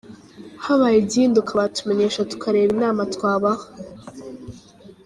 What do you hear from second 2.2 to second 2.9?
tukareba